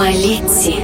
Малетти. 0.00 0.76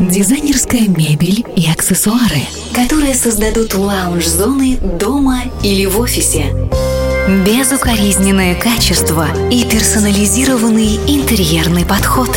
Дизайнерская 0.00 0.88
мебель 0.88 1.44
и 1.56 1.70
аксессуары, 1.70 2.40
которые 2.74 3.14
создадут 3.14 3.74
лаунж-зоны 3.74 4.78
дома 4.78 5.42
или 5.62 5.84
в 5.84 6.00
офисе. 6.00 6.46
Безукоризненное 7.44 8.54
качество 8.54 9.26
и 9.50 9.62
персонализированный 9.64 10.96
интерьерный 11.06 11.84
подход. 11.84 12.30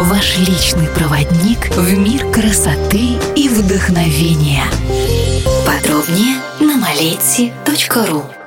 Ваш 0.00 0.36
личный 0.38 0.88
проводник 0.88 1.76
в 1.76 1.96
мир 1.96 2.28
красоты 2.32 3.10
и 3.36 3.48
вдохновения. 3.48 4.64
Подробнее 5.64 6.38
на 6.58 6.76
maleti.ru 6.76 8.39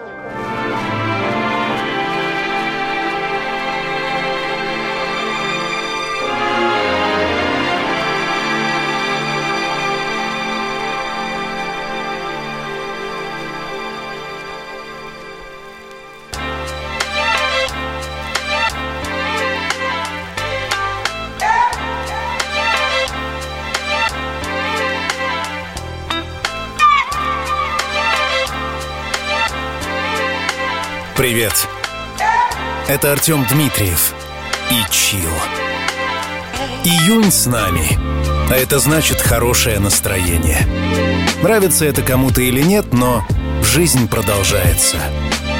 Привет. 31.43 31.67
Это 32.87 33.11
Артем 33.11 33.45
Дмитриев 33.51 34.13
и 34.71 34.89
Чил. 34.89 35.29
Июнь 36.85 37.33
с 37.33 37.47
нами, 37.47 37.85
а 38.49 38.55
это 38.55 38.79
значит 38.79 39.19
хорошее 39.19 39.79
настроение. 39.79 40.65
Нравится 41.41 41.83
это 41.83 42.01
кому-то 42.01 42.41
или 42.41 42.61
нет, 42.61 42.93
но 42.93 43.27
жизнь 43.61 44.07
продолжается. 44.07 44.95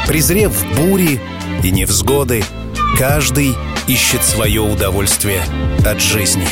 Презрев 0.08 0.53
бури 0.77 1.19
и 1.61 1.69
невзгоды, 1.69 2.45
каждый 2.97 3.53
ищет 3.86 4.23
свое 4.23 4.61
удовольствие 4.61 5.43
от 5.86 5.99
жизни. 5.99 6.47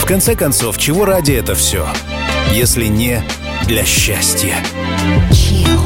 В 0.00 0.06
конце 0.06 0.36
концов, 0.36 0.78
чего 0.78 1.04
ради 1.04 1.32
это 1.32 1.56
все, 1.56 1.88
если 2.52 2.86
не 2.86 3.24
для 3.66 3.84
счастья? 3.84 4.54
Chill. 5.32 5.82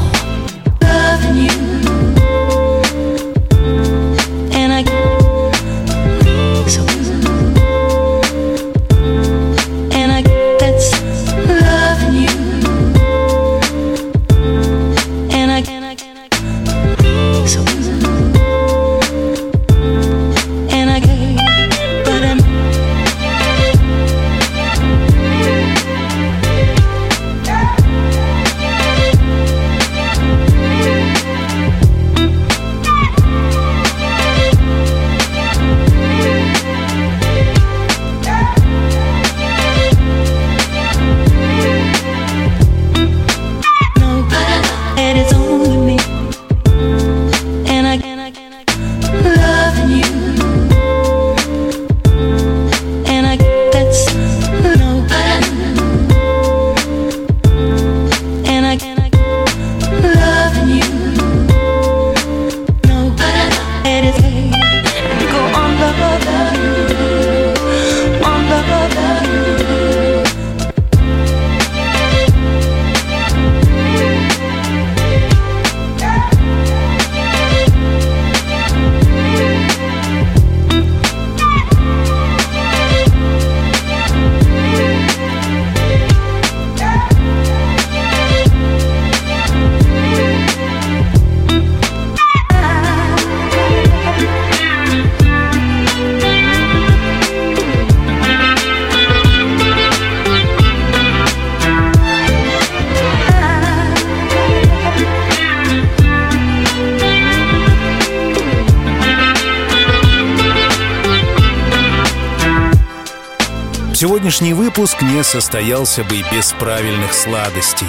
Выпуск 114.77 115.01
не 115.01 115.23
состоялся 115.23 116.03
бы 116.03 116.21
без 116.31 116.51
правильных 116.51 117.11
сладостей. 117.11 117.87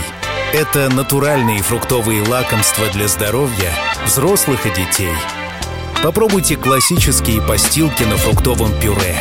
Это 0.54 0.88
натуральные 0.88 1.60
фруктовые 1.60 2.22
лакомства 2.22 2.86
для 2.94 3.08
здоровья 3.08 3.74
взрослых 4.06 4.64
и 4.64 4.70
детей. 4.70 5.12
Попробуйте 6.02 6.56
классические 6.56 7.42
постилки 7.42 8.04
на 8.04 8.16
фруктовом 8.16 8.72
пюре. 8.80 9.16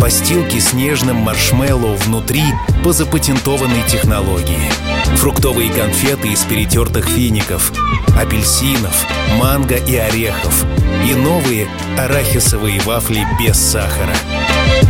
Постилки 0.00 0.58
с 0.58 0.72
нежным 0.72 1.16
маршмеллоу 1.16 1.96
внутри 1.96 2.44
по 2.82 2.92
запатентованной 2.92 3.82
технологии. 3.86 4.70
Фруктовые 5.16 5.70
конфеты 5.70 6.28
из 6.28 6.42
перетертых 6.44 7.06
фиников, 7.06 7.70
апельсинов, 8.18 9.04
манго 9.36 9.76
и 9.76 9.94
орехов. 9.94 10.64
И 11.06 11.12
новые 11.12 11.68
арахисовые 11.98 12.80
вафли 12.80 13.26
без 13.38 13.58
сахара. 13.58 14.16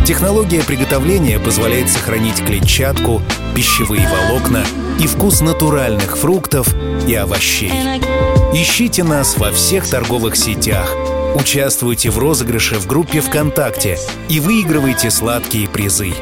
Технология 0.05 0.63
приготовления 0.63 1.39
позволяет 1.39 1.89
сохранить 1.89 2.43
клетчатку, 2.43 3.21
пищевые 3.55 4.07
волокна 4.07 4.63
и 4.99 5.07
вкус 5.07 5.41
натуральных 5.41 6.17
фруктов 6.17 6.67
и 7.07 7.13
овощей. 7.13 7.71
Ищите 8.53 9.03
нас 9.03 9.37
во 9.37 9.51
всех 9.51 9.87
торговых 9.87 10.35
сетях. 10.35 10.93
Участвуйте 11.35 12.09
в 12.09 12.17
розыгрыше 12.17 12.75
в 12.75 12.87
группе 12.87 13.21
ВКонтакте 13.21 13.97
и 14.27 14.39
выигрывайте 14.39 15.09
сладкие 15.09 15.69
призы. 15.69 16.13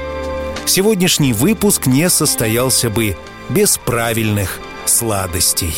Сегодняшний 0.66 1.34
выпуск 1.34 1.88
не 1.88 2.10
состоялся 2.10 2.92
бы 2.92 3.18
без 3.50 3.80
правильных 3.80 4.60
сладостей. 4.86 5.74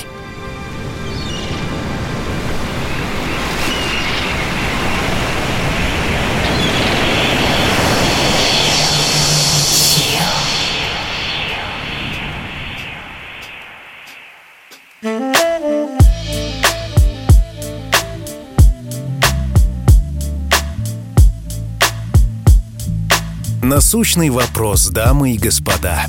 Насущный 23.92 24.30
вопрос, 24.30 24.88
дамы 24.88 25.34
и 25.34 25.38
господа. 25.38 26.06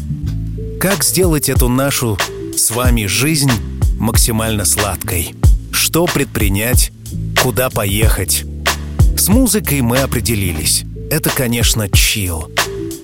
Как 0.81 1.03
сделать 1.03 1.49
эту 1.49 1.69
нашу 1.69 2.17
с 2.57 2.71
вами 2.71 3.07
жизнь 3.07 3.51
максимально 3.99 4.65
сладкой? 4.65 5.35
Что 5.73 6.07
предпринять? 6.07 6.93
Куда 7.43 7.71
поехать? 7.71 8.45
С 9.17 9.27
музыкой 9.27 9.81
мы 9.81 9.99
определились. 9.99 10.85
Это, 11.11 11.29
конечно, 11.31 11.89
чил. 11.89 12.53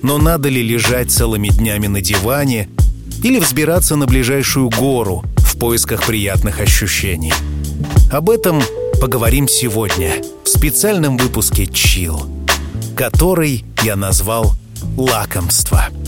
Но 0.01 0.17
надо 0.17 0.47
ли 0.47 0.63
лежать 0.63 1.11
целыми 1.11 1.49
днями 1.49 1.87
на 1.87 1.99
диване 1.99 2.69
или 3.21 3.37
взбираться 3.37 3.97
на 3.97 4.05
ближайшую 4.05 4.69
гору 4.69 5.25
в 5.39 5.57
поисках 5.57 6.05
приятных 6.05 6.61
ощущений? 6.61 7.33
Об 8.13 8.29
этом 8.29 8.61
поговорим 9.01 9.49
сегодня 9.49 10.23
в 10.45 10.47
специальном 10.47 11.17
выпуске 11.17 11.67
«Чил». 11.67 12.25
который 12.95 13.63
я 13.83 13.95
назвал 13.95 14.53
«лакомство». 14.99 15.98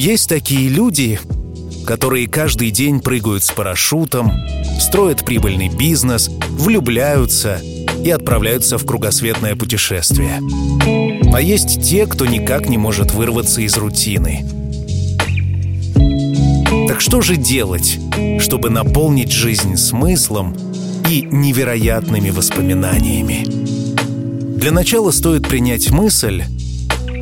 Есть 0.00 0.30
такие 0.30 0.70
люди, 0.70 1.20
которые 1.86 2.26
каждый 2.26 2.70
день 2.70 3.00
прыгают 3.00 3.44
с 3.44 3.50
парашютом, 3.50 4.32
строят 4.80 5.26
прибыльный 5.26 5.68
бизнес, 5.68 6.30
влюбляются 6.48 7.60
и 8.02 8.08
отправляются 8.08 8.78
в 8.78 8.86
кругосветное 8.86 9.56
путешествие. 9.56 10.40
А 11.34 11.42
есть 11.42 11.82
те, 11.86 12.06
кто 12.06 12.24
никак 12.24 12.70
не 12.70 12.78
может 12.78 13.12
вырваться 13.12 13.60
из 13.60 13.76
рутины. 13.76 14.46
Так 16.88 17.02
что 17.02 17.20
же 17.20 17.36
делать, 17.36 17.98
чтобы 18.38 18.70
наполнить 18.70 19.32
жизнь 19.32 19.76
смыслом 19.76 20.56
и 21.10 21.28
невероятными 21.30 22.30
воспоминаниями? 22.30 23.44
Для 24.56 24.72
начала 24.72 25.10
стоит 25.10 25.46
принять 25.46 25.90
мысль, 25.90 26.44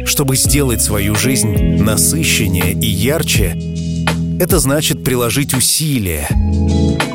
чтобы 0.08 0.36
сделать 0.36 0.82
свою 0.82 1.14
жизнь 1.14 1.54
насыщеннее 1.82 2.72
и 2.72 2.86
ярче, 2.86 3.56
это 4.40 4.58
значит 4.58 5.04
приложить 5.04 5.54
усилия, 5.54 6.28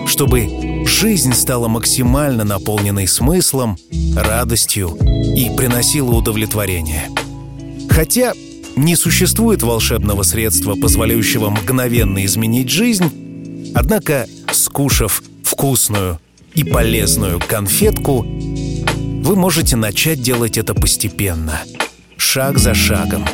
чтобы 0.06 0.86
жизнь 0.86 1.34
стала 1.34 1.68
максимально 1.68 2.44
наполненной 2.44 3.08
смыслом, 3.08 3.78
радостью 4.16 4.96
и 5.02 5.50
приносила 5.58 6.12
удовлетворение. 6.12 7.10
Хотя 7.90 8.34
не 8.76 8.96
существует 8.96 9.64
волшебного 9.64 10.22
средства, 10.24 10.76
позволяющего 10.76 11.50
мгновенно 11.50 12.24
изменить 12.26 12.70
жизнь, 12.70 13.72
однако, 13.74 14.28
скушав 14.52 15.24
вкусную 15.44 16.20
и 16.54 16.64
полезную 16.64 17.40
конфетку, 17.40 18.22
вы 18.22 19.36
можете 19.36 19.78
начать 19.78 20.22
делать 20.22 20.60
это 20.60 20.76
постепенно– 20.76 21.62
шаг 22.24 22.58
за 22.58 22.74
шагом, 22.74 23.26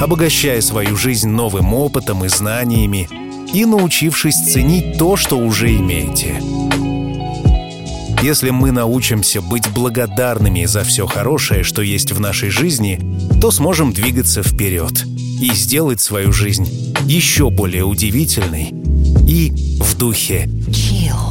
обогащая 0.00 0.60
свою 0.60 0.96
жизнь 0.96 1.28
новым 1.28 1.74
опытом 1.74 2.24
и 2.24 2.28
знаниями 2.28 3.08
и 3.52 3.64
научившись 3.64 4.52
ценить 4.52 4.98
то, 4.98 5.16
что 5.16 5.38
уже 5.38 5.74
имеете. 5.74 6.40
Если 8.22 8.50
мы 8.50 8.70
научимся 8.72 9.40
быть 9.42 9.68
благодарными 9.70 10.64
за 10.64 10.84
все 10.84 11.06
хорошее, 11.06 11.64
что 11.64 11.82
есть 11.82 12.12
в 12.12 12.20
нашей 12.20 12.50
жизни, 12.50 13.00
то 13.40 13.50
сможем 13.50 13.92
двигаться 13.92 14.42
вперед 14.42 15.04
и 15.40 15.52
сделать 15.52 16.00
свою 16.00 16.32
жизнь 16.32 16.94
еще 17.04 17.50
более 17.50 17.84
удивительной 17.84 18.70
и 19.26 19.52
в 19.80 19.96
духе 19.98 20.44
chill. 20.68 21.25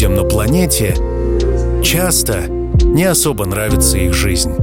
Людям 0.00 0.14
на 0.14 0.24
планете 0.24 0.94
часто 1.84 2.46
не 2.48 3.04
особо 3.04 3.44
нравится 3.44 3.98
их 3.98 4.14
жизнь. 4.14 4.54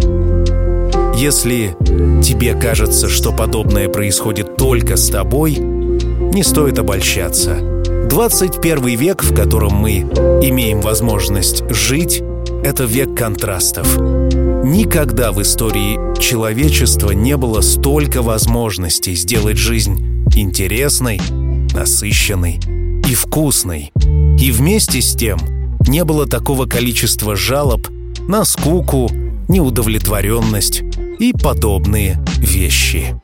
Если 1.15 1.77
тебе 2.23 2.55
кажется, 2.55 3.07
что 3.07 3.31
подобное 3.31 3.87
происходит 3.87 4.55
только 4.55 4.97
с 4.97 5.09
тобой, 5.09 5.57
не 5.57 6.41
стоит 6.41 6.79
обольщаться. 6.79 7.83
21 8.09 8.97
век, 8.97 9.21
в 9.21 9.35
котором 9.35 9.73
мы 9.73 9.99
имеем 10.41 10.81
возможность 10.81 11.63
жить, 11.69 12.23
это 12.63 12.85
век 12.85 13.15
контрастов. 13.15 13.95
Никогда 13.95 15.31
в 15.31 15.39
истории 15.43 16.19
человечества 16.19 17.11
не 17.11 17.37
было 17.37 17.61
столько 17.61 18.23
возможностей 18.23 19.13
сделать 19.13 19.57
жизнь 19.57 20.25
интересной, 20.35 21.21
насыщенной 21.75 22.59
и 23.07 23.13
вкусной. 23.13 23.91
И 24.39 24.51
вместе 24.51 25.01
с 25.01 25.15
тем 25.15 25.39
не 25.87 26.03
было 26.03 26.27
такого 26.27 26.65
количества 26.65 27.35
жалоб 27.35 27.87
на 28.27 28.45
скуку, 28.45 29.09
неудовлетворенность 29.47 30.83
и 31.19 31.33
подобные 31.33 32.23
вещи. 32.37 33.15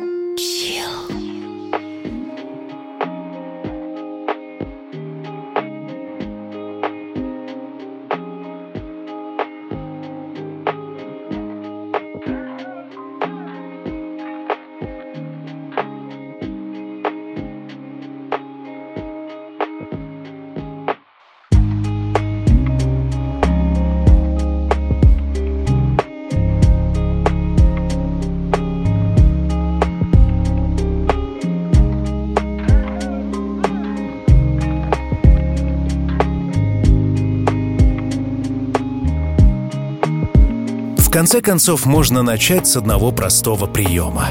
Конце 41.13 41.41
концов, 41.41 41.85
можно 41.85 42.23
начать 42.23 42.65
с 42.65 42.75
одного 42.75 43.11
простого 43.11 43.67
приема. 43.67 44.29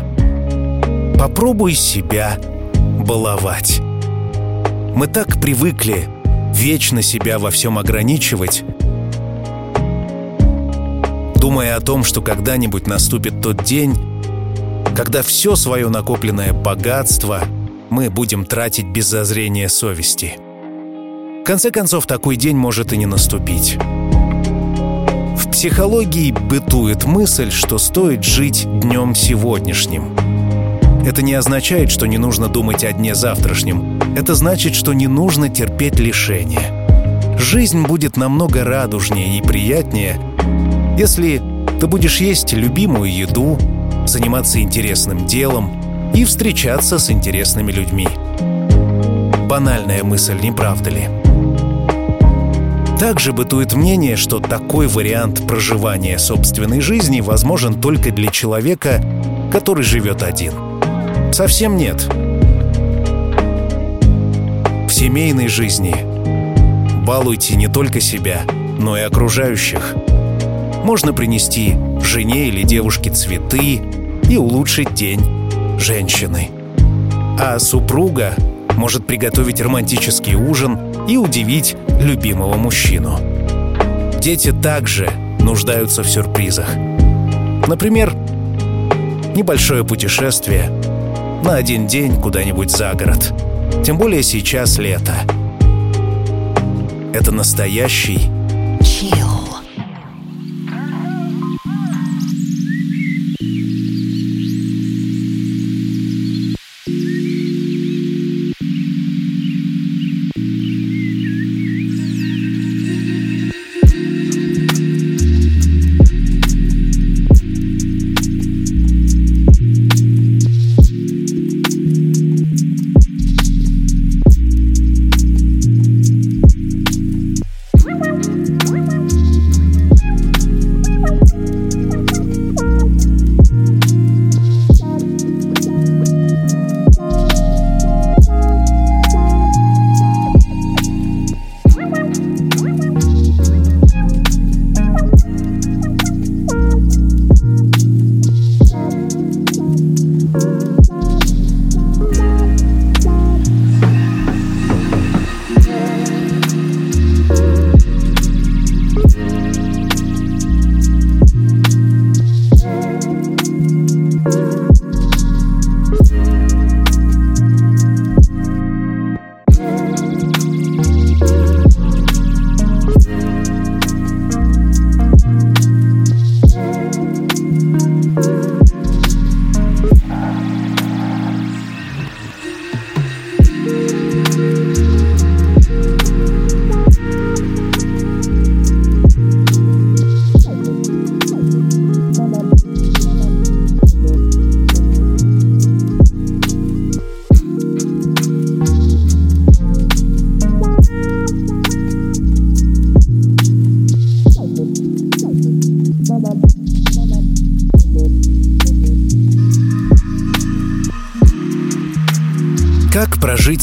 Попробуй 1.16 1.74
себя 1.74 2.40
баловать. 3.06 3.80
Мы 4.92 5.06
так 5.06 5.40
привыкли 5.40 6.08
вечно 6.52 7.00
себя 7.00 7.38
во 7.38 7.52
всем 7.52 7.78
ограничивать, 7.78 8.64
думая 11.36 11.76
о 11.76 11.80
том, 11.80 12.02
что 12.02 12.20
когда-нибудь 12.20 12.88
наступит 12.88 13.40
тот 13.40 13.62
день, 13.62 13.94
когда 14.96 15.22
все 15.22 15.54
свое 15.54 15.88
накопленное 15.88 16.52
богатство 16.52 17.44
мы 17.90 18.10
будем 18.10 18.44
тратить 18.44 18.86
без 18.86 19.06
зазрения 19.06 19.68
совести. 19.68 20.34
В 21.42 21.44
конце 21.44 21.70
концов, 21.70 22.06
такой 22.08 22.34
день 22.34 22.56
может 22.56 22.92
и 22.92 22.96
не 22.96 23.06
наступить 23.06 23.78
психологии 25.62 26.32
бытует 26.32 27.04
мысль, 27.04 27.52
что 27.52 27.78
стоит 27.78 28.24
жить 28.24 28.66
днем 28.80 29.14
сегодняшним. 29.14 30.12
Это 31.06 31.22
не 31.22 31.34
означает, 31.34 31.92
что 31.92 32.06
не 32.06 32.18
нужно 32.18 32.48
думать 32.48 32.82
о 32.82 32.92
дне 32.92 33.14
завтрашнем. 33.14 34.02
Это 34.16 34.34
значит, 34.34 34.74
что 34.74 34.92
не 34.92 35.06
нужно 35.06 35.48
терпеть 35.50 36.00
лишения. 36.00 37.38
Жизнь 37.38 37.82
будет 37.86 38.16
намного 38.16 38.64
радужнее 38.64 39.38
и 39.38 39.40
приятнее, 39.40 40.20
если 40.98 41.40
ты 41.78 41.86
будешь 41.86 42.20
есть 42.20 42.52
любимую 42.52 43.14
еду, 43.14 43.56
заниматься 44.04 44.60
интересным 44.60 45.26
делом 45.26 46.10
и 46.12 46.24
встречаться 46.24 46.98
с 46.98 47.08
интересными 47.08 47.70
людьми. 47.70 48.08
Банальная 49.48 50.02
мысль, 50.02 50.40
не 50.42 50.50
правда 50.50 50.90
ли? 50.90 51.21
Также 53.02 53.32
бытует 53.32 53.74
мнение, 53.74 54.14
что 54.14 54.38
такой 54.38 54.86
вариант 54.86 55.44
проживания 55.48 56.20
собственной 56.20 56.80
жизни 56.80 57.20
возможен 57.20 57.80
только 57.80 58.12
для 58.12 58.30
человека, 58.30 59.02
который 59.50 59.82
живет 59.82 60.22
один. 60.22 60.52
Совсем 61.32 61.76
нет. 61.76 62.04
В 64.86 64.88
семейной 64.88 65.48
жизни 65.48 65.96
балуйте 67.04 67.56
не 67.56 67.66
только 67.66 68.00
себя, 68.00 68.42
но 68.78 68.96
и 68.96 69.00
окружающих. 69.00 69.96
Можно 70.84 71.12
принести 71.12 71.74
жене 72.04 72.46
или 72.46 72.62
девушке 72.62 73.10
цветы 73.10 73.82
и 74.30 74.36
улучшить 74.36 74.94
день 74.94 75.20
женщины. 75.76 76.50
А 77.40 77.58
супруга 77.58 78.36
может 78.76 79.08
приготовить 79.08 79.60
романтический 79.60 80.36
ужин 80.36 80.78
и 81.08 81.16
удивить 81.16 81.74
любимого 82.02 82.56
мужчину. 82.56 83.18
Дети 84.20 84.52
также 84.52 85.10
нуждаются 85.38 86.02
в 86.02 86.08
сюрпризах. 86.08 86.68
Например, 87.66 88.12
небольшое 89.34 89.84
путешествие 89.84 90.70
на 91.44 91.56
один 91.56 91.86
день 91.86 92.20
куда-нибудь 92.20 92.70
за 92.70 92.92
город. 92.94 93.32
Тем 93.84 93.98
более 93.98 94.22
сейчас 94.22 94.78
лето. 94.78 95.14
Это 97.12 97.32
настоящий 97.32 98.31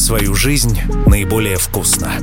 свою 0.10 0.34
жизнь 0.34 0.76
наиболее 1.06 1.58
вкусно? 1.58 2.14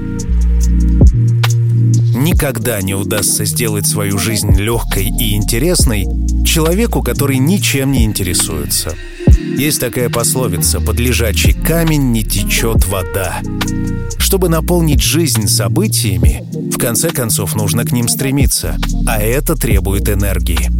Никогда 2.16 2.82
не 2.82 2.94
удастся 2.94 3.44
сделать 3.44 3.86
свою 3.86 4.18
жизнь 4.18 4.56
легкой 4.56 5.04
и 5.04 5.36
интересной 5.36 6.04
человеку, 6.44 7.00
который 7.00 7.38
ничем 7.38 7.92
не 7.92 8.02
интересуется. 8.02 8.92
Есть 9.56 9.78
такая 9.78 10.10
пословица 10.10 10.80
«под 10.80 10.98
лежачий 10.98 11.52
камень 11.52 12.10
не 12.10 12.24
течет 12.24 12.88
вода». 12.88 13.40
Чтобы 14.18 14.48
наполнить 14.48 15.00
жизнь 15.00 15.46
событиями, 15.46 16.42
в 16.72 16.78
конце 16.78 17.10
концов 17.10 17.54
нужно 17.54 17.84
к 17.84 17.92
ним 17.92 18.08
стремиться, 18.08 18.76
а 19.06 19.22
это 19.22 19.54
требует 19.54 20.08
энергии. 20.08 20.72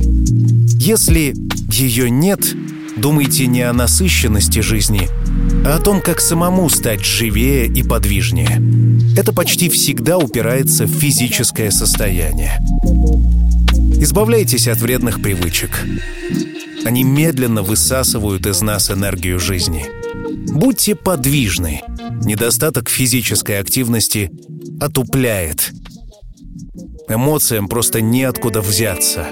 Если 0.81 1.37
ее 1.71 2.11
нет, 2.11 2.53
думайте 2.97 3.47
не 3.47 3.63
о 3.63 3.73
насыщенности 3.73 4.59
жизни, 4.59 5.09
а 5.65 5.77
о 5.77 5.81
том, 5.81 6.01
как 6.01 6.21
самому 6.21 6.69
стать 6.69 7.05
живее 7.05 7.67
и 7.67 7.83
подвижнее. 7.83 8.61
Это 9.17 9.33
почти 9.33 9.69
всегда 9.69 10.19
упирается 10.19 10.85
в 10.85 10.91
физическое 10.91 11.71
состояние. 11.71 12.59
Избавляйтесь 14.01 14.69
от 14.69 14.79
вредных 14.79 15.23
привычек. 15.23 15.71
Они 16.85 17.03
медленно 17.03 17.63
высасывают 17.63 18.47
из 18.47 18.61
нас 18.61 18.91
энергию 18.91 19.41
жизни. 19.41 19.87
Будьте 20.53 20.95
подвижны. 20.95 21.83
Недостаток 22.25 22.89
физической 22.89 23.59
активности 23.59 24.31
отупляет. 24.81 25.73
Эмоциям 27.09 27.69
просто 27.69 28.01
неоткуда 28.01 28.61
взяться. 28.61 29.27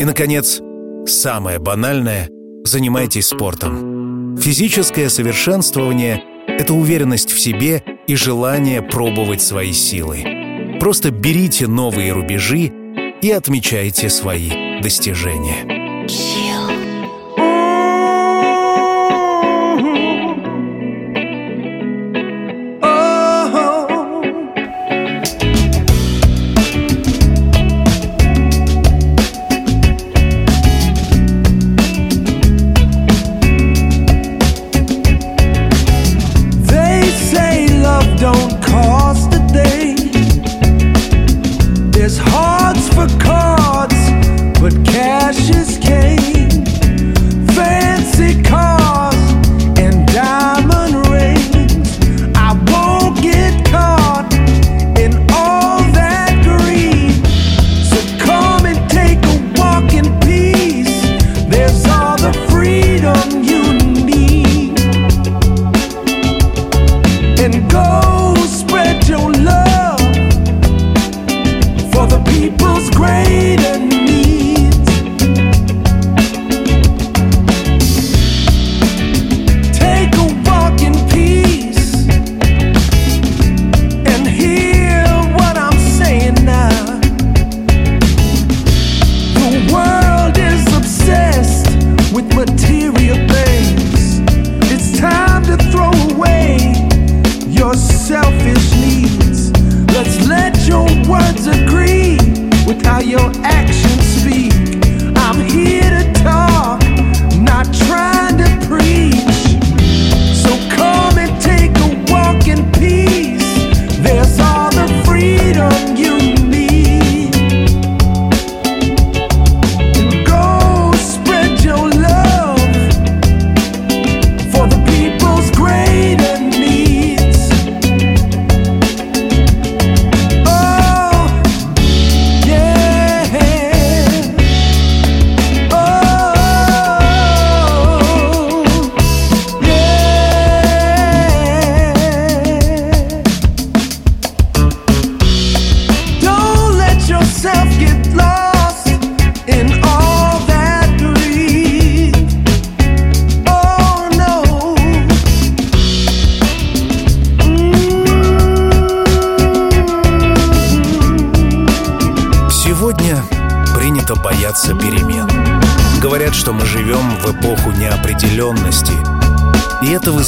И, 0.00 0.04
наконец, 0.04 0.60
самое 1.06 1.58
банальное— 1.58 2.28
занимайтесь 2.64 3.26
спортом. 3.26 3.91
Физическое 4.40 5.08
совершенствование— 5.08 6.22
это 6.46 6.74
уверенность 6.74 7.32
в 7.32 7.40
себе 7.40 7.82
и 8.06 8.16
желание 8.16 8.82
пробовать 8.82 9.42
свои 9.42 9.72
силы. 9.72 10.78
Просто 10.80 11.10
берите 11.10 11.66
новые 11.66 12.12
рубежи 12.12 12.72
и 13.22 13.30
отмечайте 13.30 14.08
свои 14.10 14.80
достижения. 14.80 15.81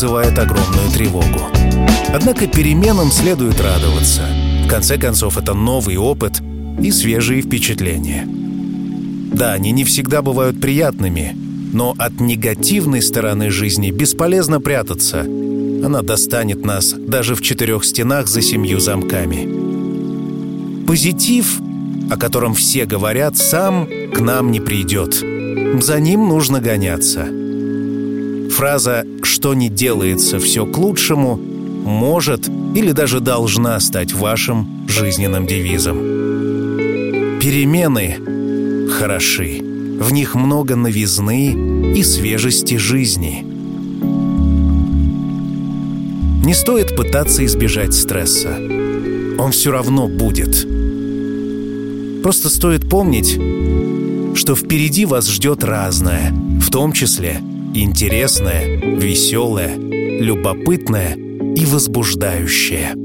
Вызывает 0.05 0.39
огромную 0.39 0.91
тревогу. 0.93 1.41
Однако 2.13 2.47
переменам 2.47 3.11
следует 3.11 3.59
радоваться. 3.59 4.21
В 4.67 4.69
конце 4.69 4.99
концов, 4.99 5.39
это 5.39 5.55
новый 5.55 5.97
опыт 5.97 6.43
и 6.79 6.91
свежие 6.91 7.41
впечатления. 7.41 8.29
Да, 9.33 9.55
они 9.55 9.73
не 9.73 9.83
всегда 9.85 10.21
бывают 10.21 10.61
приятными, 10.61 11.35
но 11.73 11.95
от 11.97 12.21
негативной 12.21 13.01
стороны 13.01 13.51
жизни 13.51 13.91
бесполезно 13.91 14.61
прятаться. 14.61 15.21
Она 15.21 16.03
достанет 16.03 16.67
нас 16.67 16.93
даже 16.93 17.35
в 17.35 17.41
четырех 17.41 17.83
стенах 17.83 18.29
за 18.29 18.43
семью 18.43 18.81
замками. 18.81 20.85
Позитив, 20.87 21.63
о 22.11 22.19
котором 22.19 22.53
все 22.53 22.85
говорят, 22.85 23.39
сам 23.39 23.89
к 24.15 24.21
нам 24.21 24.51
не 24.51 24.61
придет. 24.61 25.25
За 25.83 25.99
ним 25.99 26.29
нужно 26.29 26.61
гоняться. 26.61 27.27
Фраза 28.55 29.05
что 29.23 29.53
не 29.53 29.69
делается 29.69 30.39
все 30.39 30.65
к 30.65 30.79
лучшему, 30.79 31.35
может 31.37 32.49
или 32.77 32.93
даже 32.93 33.19
должна 33.19 33.81
стать 33.81 34.13
вашим 34.13 34.87
жизненным 34.89 35.47
девизом. 35.47 35.99
Перемены 37.41 38.89
хороши. 38.91 39.61
В 39.61 40.13
них 40.13 40.37
много 40.37 40.77
новизны 40.77 41.95
и 41.97 42.03
свежести 42.05 42.77
жизни. 42.77 43.45
Не 46.45 46.55
стоит 46.55 46.95
пытаться 46.95 47.45
избежать 47.45 47.93
стресса. 47.93 48.57
Он 49.37 49.51
все 49.51 49.73
равно 49.73 50.07
будет. 50.07 50.65
Просто 52.23 52.49
стоит 52.49 52.89
помнить, 52.89 53.33
что 54.39 54.55
впереди 54.55 55.07
вас 55.07 55.29
ждет 55.29 55.65
разное, 55.65 56.33
в 56.61 56.71
том 56.71 56.93
числе– 56.93 57.43
Интересное, 57.77 58.77
веселое, 58.77 59.77
любопытное 59.77 61.17
и 61.17 61.67
возбуждающее. 61.67 63.04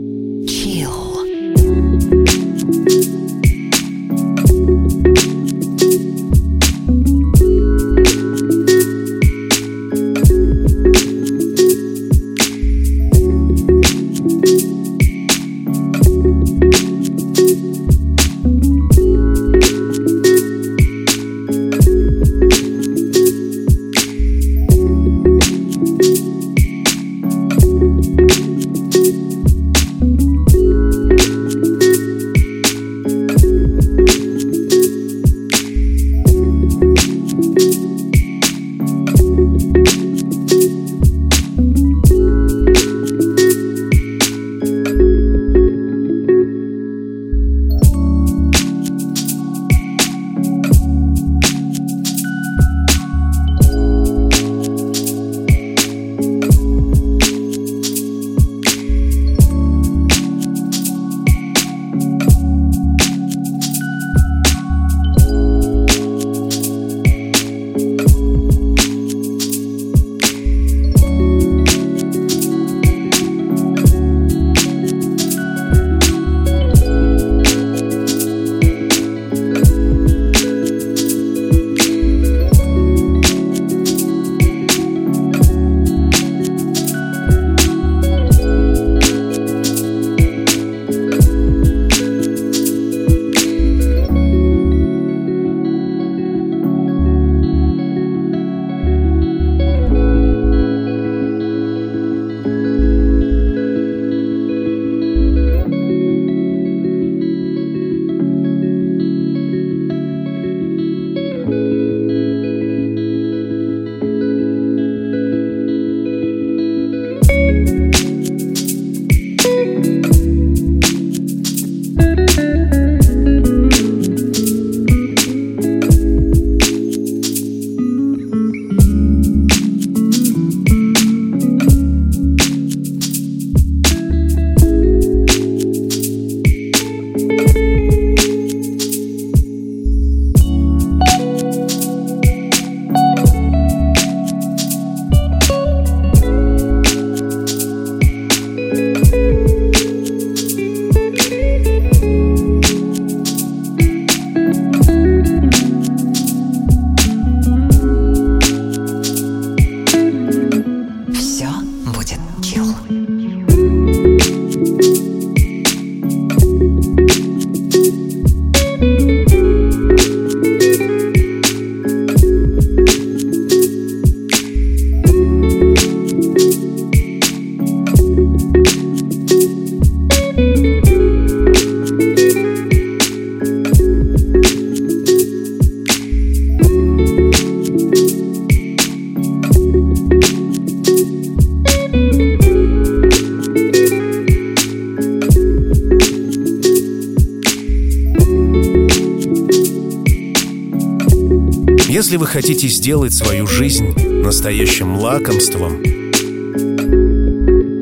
Хотите 202.41 202.69
сделать 202.69 203.13
свою 203.13 203.45
жизнь 203.47 203.89
настоящим 204.23 204.95
лакомством, 204.95 205.84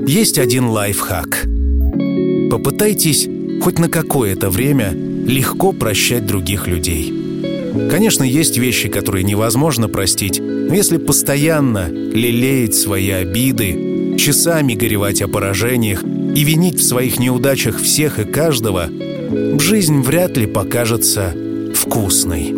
есть 0.07 0.39
один 0.39 0.65
лайфхак. 0.69 1.45
Попытайтесь 2.49 3.29
хоть 3.61 3.77
на 3.77 3.87
какое-то 3.87 4.49
время 4.49 4.93
легко 4.93 5.73
прощать 5.73 6.25
других 6.25 6.65
людей. 6.65 7.13
Конечно, 7.91 8.23
есть 8.23 8.57
вещи, 8.57 8.89
которые 8.89 9.23
невозможно 9.23 9.89
простить, 9.89 10.39
но 10.39 10.73
если 10.73 10.97
постоянно 10.97 11.87
лелеять 11.89 12.73
свои 12.73 13.11
обиды, 13.11 14.15
часами 14.17 14.73
горевать 14.73 15.21
о 15.21 15.27
поражениях 15.27 16.03
и 16.03 16.43
винить 16.43 16.79
в 16.79 16.83
своих 16.83 17.19
неудачах 17.19 17.79
всех 17.79 18.17
и 18.17 18.23
каждого, 18.23 18.89
жизнь 19.59 20.01
вряд 20.01 20.35
ли 20.35 20.47
покажется 20.47 21.35
вкусной. 21.75 22.56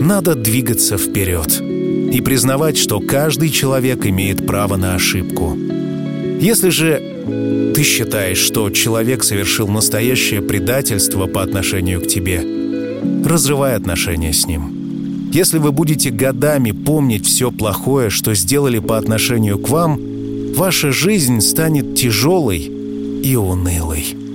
Надо 0.00 0.34
двигаться 0.34 0.98
вперед 0.98 1.60
и 1.60 2.20
признавать, 2.20 2.76
что 2.76 3.00
каждый 3.00 3.50
человек 3.50 4.06
имеет 4.06 4.46
право 4.46 4.76
на 4.76 4.94
ошибку. 4.94 5.56
Если 6.40 6.68
же 6.68 7.72
ты 7.74 7.82
считаешь, 7.82 8.38
что 8.38 8.70
человек 8.70 9.24
совершил 9.24 9.68
настоящее 9.68 10.42
предательство 10.42 11.26
по 11.26 11.42
отношению 11.42 12.00
к 12.00 12.06
тебе, 12.06 12.42
разрывай 13.24 13.74
отношения 13.74 14.32
с 14.32 14.46
ним. 14.46 15.30
Если 15.32 15.58
вы 15.58 15.72
будете 15.72 16.10
годами 16.10 16.70
помнить 16.70 17.26
все 17.26 17.50
плохое, 17.50 18.10
что 18.10 18.34
сделали 18.34 18.78
по 18.78 18.96
отношению 18.96 19.58
к 19.58 19.68
вам, 19.68 19.98
ваша 20.54 20.92
жизнь 20.92 21.40
станет 21.40 21.94
тяжелой 21.94 22.70
и 23.22 23.34
унылой. 23.34 24.25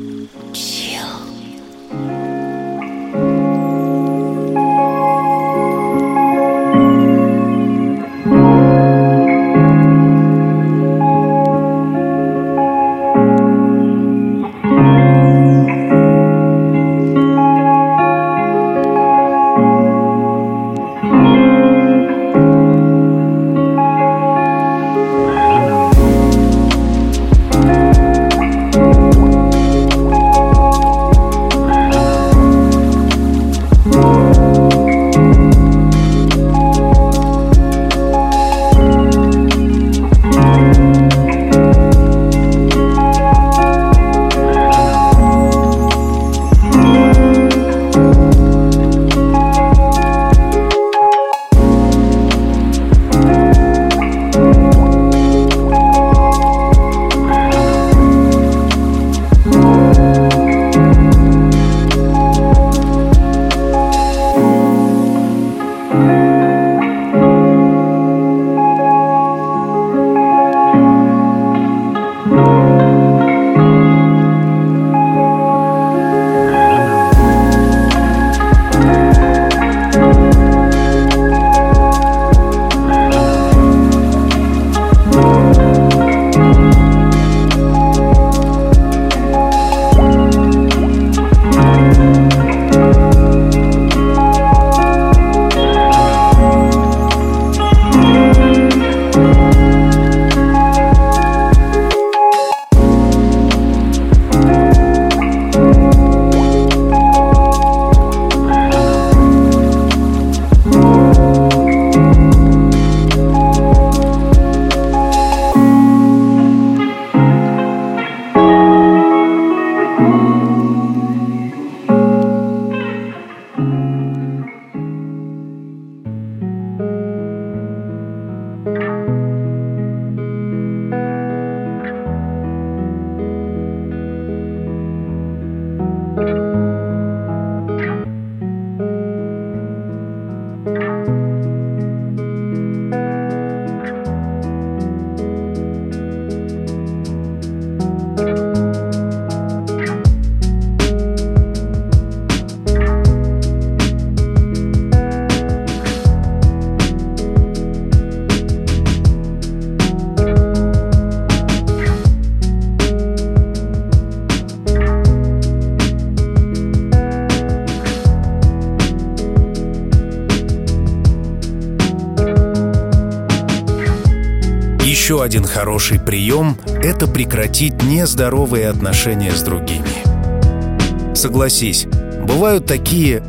Хороший 175.51 175.99
прием— 175.99 176.57
это 176.81 177.07
прекратить 177.07 177.83
нездоровые 177.83 178.69
отношения 178.69 179.31
с 179.31 179.41
другими. 179.41 181.13
Согласись, 181.13 181.87
бывают 182.25 182.65
такие 182.65 183.21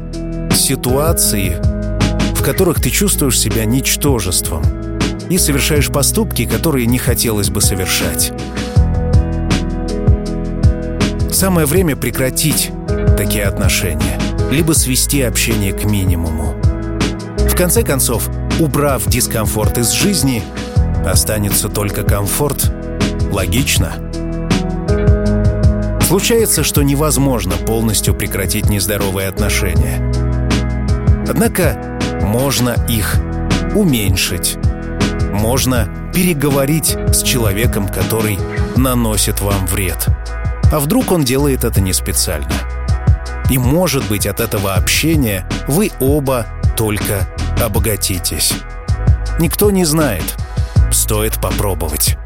ситуации, 0.55 1.57
в 2.35 2.43
которых 2.45 2.81
ты 2.81 2.91
чувствуешь 2.91 3.39
себя 3.39 3.65
ничтожеством 3.65 4.63
и 5.29 5.37
совершаешь 5.37 5.89
поступки, 5.89 6.47
которые 6.47 6.87
не 6.87 6.99
хотелось 6.99 7.51
бы 7.51 7.61
совершать. 7.61 8.33
Самое 11.33 11.67
время 11.67 11.97
прекратить 11.97 12.71
такие 13.17 13.45
отношения, 13.45 14.21
либо 14.51 14.73
свести 14.75 15.23
общение 15.23 15.73
к 15.73 15.85
минимуму. 15.85 16.55
В 17.39 17.57
конце 17.57 17.83
концов, 17.83 18.31
убрав 18.61 19.07
дискомфорт 19.09 19.79
из 19.79 19.91
жизни— 19.91 20.45
останется 21.05 21.69
только 21.69 22.03
комфорт. 22.03 22.73
Логично. 23.31 23.93
Случается, 26.03 26.62
что 26.62 26.83
невозможно 26.83 27.57
полностью 27.57 28.15
прекратить 28.15 28.69
нездоровые 28.69 29.29
отношения. 29.29 30.12
Однако 31.29 31.99
можно 32.23 32.77
их 32.88 33.17
уменьшить. 33.75 34.59
Можно 35.33 35.88
переговорить 36.15 36.97
с 37.12 37.23
человеком, 37.23 37.88
который 37.88 38.38
наносит 38.77 39.41
вам 39.41 39.67
вред. 39.67 40.07
А 40.71 40.79
вдруг 40.79 41.12
он 41.12 41.25
делает 41.25 41.65
это 41.65 41.81
не 41.81 41.93
специально? 41.93 42.53
И 43.51 43.59
может 43.59 44.07
быть 44.09 44.27
от 44.27 44.41
этого 44.41 44.75
общения 44.75 45.47
вы 45.67 45.91
оба 46.01 46.47
только 46.77 47.27
обогатитесь. 47.62 48.53
Никто 49.38 49.71
не 49.71 49.85
знает, 49.85 50.37
стоит 51.12 51.38
попробовать. 51.42 52.16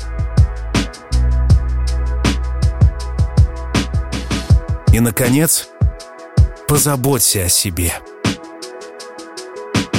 И, 4.92 5.00
наконец, 5.00 5.68
позаботься 6.68 7.46
о 7.46 7.48
себе. 7.48 7.94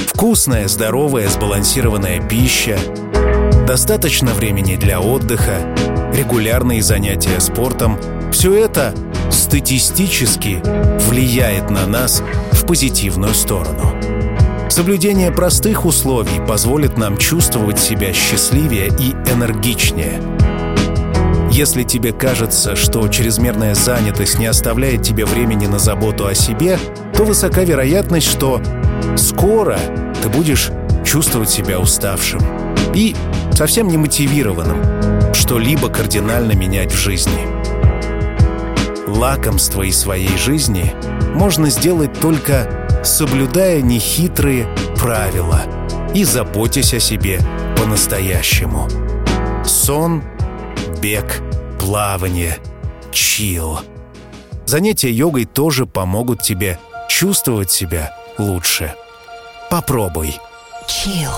Вкусная, 0.06 0.68
здоровая, 0.68 1.28
сбалансированная 1.28 2.26
пища, 2.26 2.78
достаточно 3.66 4.32
времени 4.32 4.76
для 4.76 5.02
отдыха, 5.02 5.58
регулярные 6.14 6.80
занятия 6.80 7.40
спортом— 7.40 8.00
все 8.32 8.54
это 8.54 8.94
статистически 9.30 10.62
влияет 11.10 11.68
на 11.68 11.86
нас 11.86 12.22
в 12.52 12.64
позитивную 12.64 13.34
сторону. 13.34 13.97
Соблюдение 14.70 15.32
простых 15.32 15.86
условий 15.86 16.44
позволит 16.46 16.98
нам 16.98 17.16
чувствовать 17.16 17.78
себя 17.78 18.12
счастливее 18.12 18.88
и 18.88 19.12
энергичнее. 19.32 20.20
Если 21.50 21.82
тебе 21.82 22.12
кажется, 22.12 22.76
что 22.76 23.08
чрезмерная 23.08 23.74
занятость 23.74 24.38
не 24.38 24.46
оставляет 24.46 25.02
тебе 25.02 25.24
времени 25.24 25.66
на 25.66 25.78
заботу 25.78 26.26
о 26.26 26.34
себе, 26.34 26.78
то 27.14 27.24
высока 27.24 27.64
вероятность, 27.64 28.28
что 28.28 28.60
скоро 29.16 29.78
ты 30.22 30.28
будешь 30.28 30.70
чувствовать 31.04 31.48
себя 31.48 31.80
уставшим 31.80 32.40
и 32.94 33.16
совсем 33.52 33.88
не 33.88 33.96
мотивированным 33.96 35.34
что-либо 35.34 35.88
кардинально 35.88 36.52
менять 36.52 36.92
в 36.92 36.96
жизни. 36.96 37.46
Лакомство 39.08 39.82
из 39.82 39.98
своей 39.98 40.36
жизни 40.36 40.94
можно 41.34 41.70
сделать 41.70 42.12
только 42.20 42.77
соблюдая 43.02 43.80
нехитрые 43.82 44.68
правила 44.96 45.62
и 46.14 46.24
заботясь 46.24 46.94
о 46.94 47.00
себе 47.00 47.40
по-настоящему. 47.76 48.88
Сон, 49.64 50.22
бег, 51.00 51.42
плавание, 51.78 52.58
чил. 53.12 53.80
Занятия 54.66 55.10
йогой 55.10 55.44
тоже 55.44 55.86
помогут 55.86 56.42
тебе 56.42 56.78
чувствовать 57.08 57.70
себя 57.70 58.12
лучше. 58.38 58.94
Попробуй. 59.70 60.36
Chill. 60.86 61.28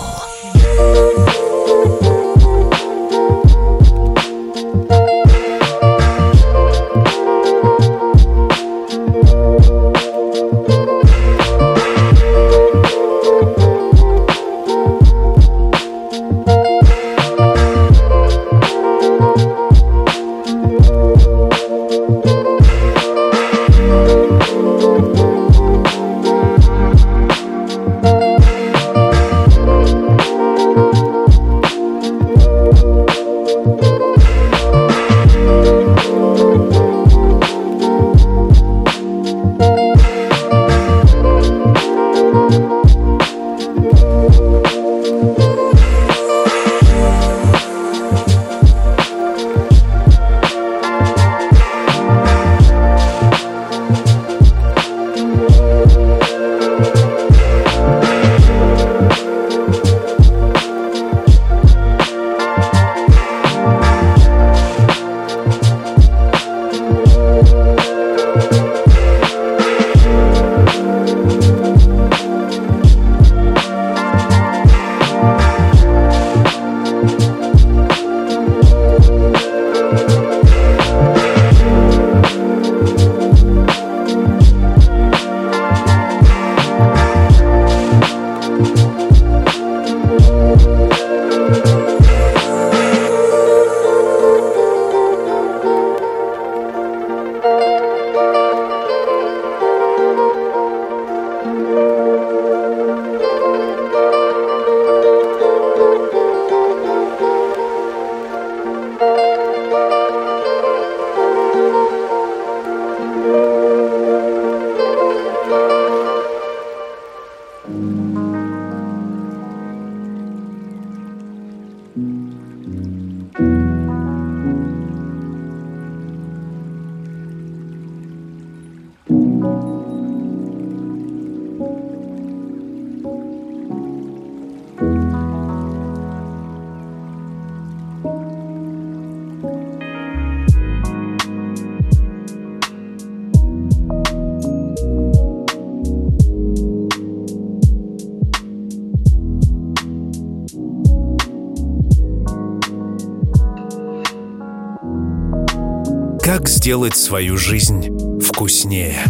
Сделать 156.70 156.94
свою 156.94 157.37
жизнь 157.37 157.88
вкуснее? 158.20 159.02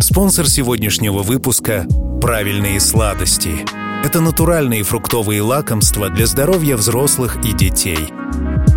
Спонсор 0.00 0.48
сегодняшнего 0.48 1.22
выпуска– 1.22 1.86
правильные 2.22 2.80
сладости. 2.80 3.50
Это 4.02 4.22
натуральные 4.22 4.82
фруктовые 4.82 5.42
лакомства 5.42 6.08
для 6.08 6.24
здоровья 6.24 6.78
взрослых 6.78 7.44
и 7.44 7.52
детей. 7.52 8.08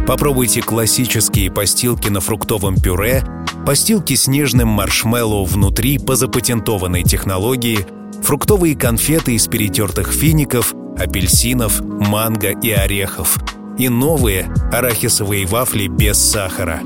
Попробуйте 0.06 0.62
классические 0.62 1.50
постилки 1.50 2.10
на 2.10 2.20
фруктовом 2.20 2.76
пюре, 2.76 3.24
постилки 3.66 4.16
с 4.16 4.28
нежным 4.28 4.68
маршмеллоу 4.68 5.46
внутри 5.46 5.98
по 5.98 6.18
запатентованной 6.18 7.04
технологии, 7.04 7.88
фруктовые 8.22 8.76
конфеты 8.76 9.34
из 9.34 9.48
перетертых 9.48 10.12
фиников, 10.12 10.74
апельсинов, 10.98 11.80
манго 11.82 12.50
и 12.50 12.72
орехов– 12.72 13.38
и 13.78 13.90
новые 13.90 14.48
арахисовые 14.72 15.46
вафли 15.46 15.88
без 15.88 16.18
сахара. 16.18 16.82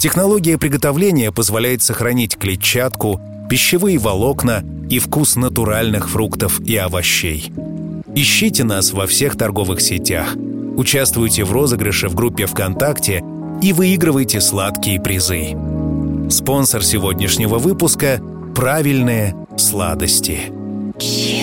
Технология 0.00 0.56
приготовления 0.56 1.30
позволяет 1.30 1.82
сохранить 1.82 2.38
клетчатку, 2.38 3.20
пищевые 3.50 3.98
волокна 3.98 4.64
и 4.88 4.98
вкус 4.98 5.36
натуральных 5.36 6.08
фруктов 6.08 6.58
и 6.60 6.74
овощей. 6.74 7.52
Ищите 8.14 8.64
нас 8.64 8.92
во 8.92 9.06
всех 9.06 9.36
торговых 9.36 9.82
сетях, 9.82 10.36
участвуйте 10.76 11.44
в 11.44 11.52
розыгрыше 11.52 12.08
в 12.08 12.14
группе 12.14 12.46
ВКонтакте 12.46 13.22
и 13.60 13.74
выигрывайте 13.74 14.40
сладкие 14.40 14.98
призы. 15.02 15.54
Спонсор 16.30 16.82
сегодняшнего 16.82 17.58
выпуска– 17.58 18.22
правильные 18.54 19.36
сладости. 19.58 20.50
Chill. 20.96 21.39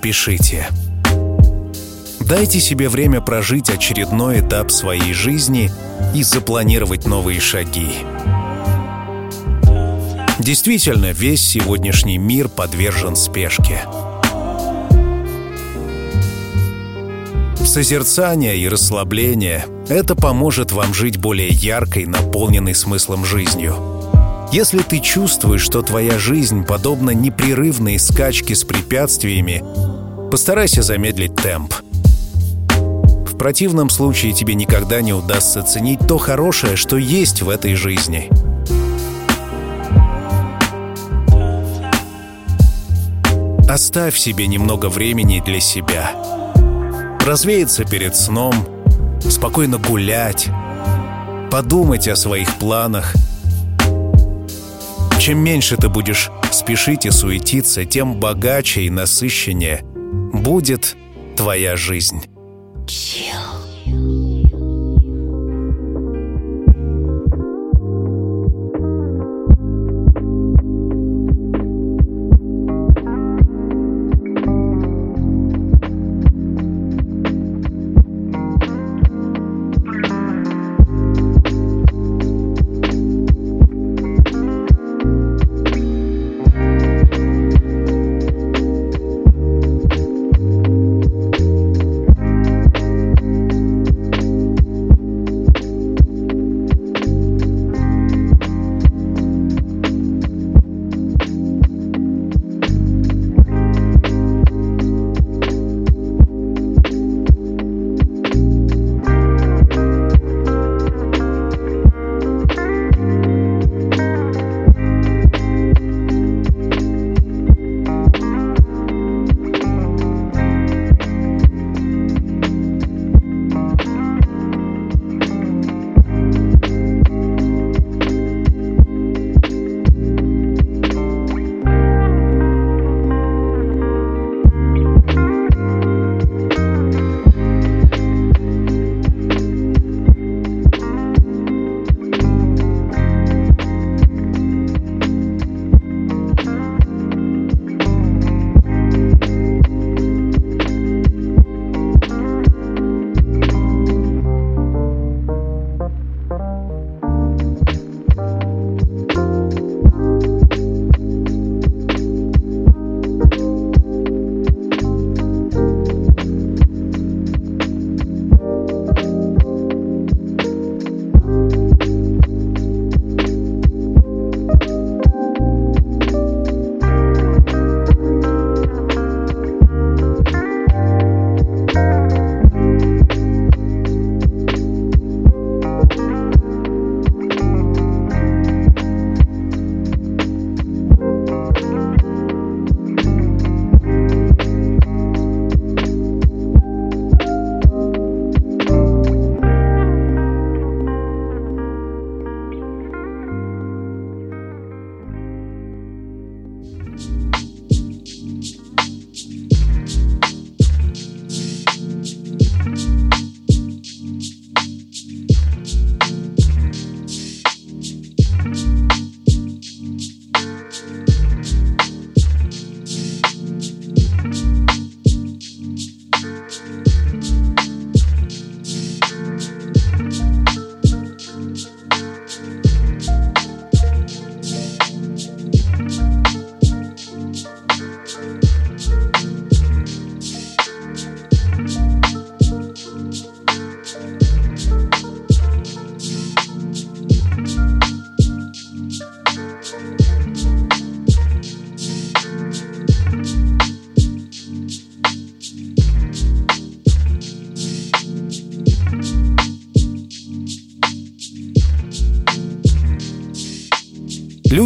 Спешите. 0.00 0.66
Дайте 2.20 2.58
себе 2.58 2.88
время 2.88 3.20
прожить 3.20 3.68
очередной 3.68 4.40
этап 4.40 4.70
своей 4.70 5.12
жизни 5.12 5.70
и 6.14 6.22
запланировать 6.22 7.06
новые 7.06 7.38
шаги. 7.38 7.90
Действительно, 10.38 11.12
весь 11.12 11.42
сегодняшний 11.42 12.16
мир 12.16 12.48
подвержен 12.48 13.14
спешке. 13.14 13.82
Созерцание 17.62 18.56
и 18.56 18.66
расслабление— 18.70 19.66
это 19.90 20.14
поможет 20.14 20.72
вам 20.72 20.94
жить 20.94 21.18
более 21.18 21.48
яркой, 21.48 22.06
наполненной 22.06 22.74
смыслом 22.74 23.26
жизнью. 23.26 23.89
Если 24.52 24.82
ты 24.82 24.98
чувствуешь, 24.98 25.62
что 25.62 25.82
твоя 25.82 26.18
жизнь 26.18 26.64
подобна 26.64 27.10
непрерывной 27.10 27.98
скачке 27.98 28.54
с 28.54 28.64
препятствиями, 28.64 29.62
постарайся 30.30 30.82
замедлить 30.82 31.36
темп. 31.36 31.74
В 33.26 33.38
противном 33.38 33.88
случае 33.88 34.32
тебе 34.32 34.54
никогда 34.54 35.00
не 35.00 35.12
удастся 35.12 35.62
ценить 35.62 36.00
то 36.06 36.18
хорошее, 36.18 36.76
что 36.76 36.96
есть 36.96 37.42
в 37.42 37.48
этой 37.48 37.74
жизни— 37.74 38.28
Оставь 43.70 44.18
себе 44.18 44.48
немного 44.48 44.88
времени 44.88 45.40
для 45.46 45.60
себя. 45.60 46.10
Развеяться 47.24 47.84
перед 47.84 48.16
сном, 48.16 48.52
спокойно 49.20 49.78
гулять, 49.78 50.48
подумать 51.52 52.08
о 52.08 52.16
своих 52.16 52.52
планах. 52.56 53.14
Чем 55.20 55.44
меньше 55.44 55.76
ты 55.76 55.90
будешь 55.90 56.30
спешить 56.50 57.04
и 57.04 57.10
суетиться, 57.10 57.84
тем 57.84 58.18
богаче 58.18 58.80
и 58.80 58.90
насыщеннее 58.90 59.82
будет 60.32 60.96
твоя 61.36 61.76
жизнь. 61.76 62.24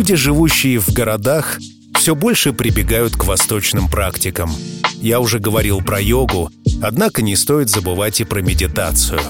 Люди, 0.04 0.16
живущие 0.16 0.80
в 0.80 0.92
городах, 0.92 1.58
все 1.94 2.14
больше 2.14 2.52
прибегают 2.52 3.16
к 3.16 3.24
восточным 3.24 3.88
практикам. 3.88 4.54
Я 5.00 5.18
уже 5.18 5.38
говорил 5.38 5.80
про 5.80 5.98
йогу, 5.98 6.50
однако 6.82 7.22
не 7.22 7.36
стоит 7.36 7.70
забывать 7.70 8.20
и 8.20 8.24
про 8.24 8.42
медитацию. 8.42 9.22